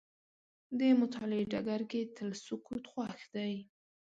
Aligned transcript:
د 0.79 0.81
مطالعې 1.01 1.49
ډګر 1.51 1.81
کې 1.91 2.01
تل 2.15 2.29
سکوت 2.45 2.83
خوښ 2.91 3.21
دی. 3.35 3.53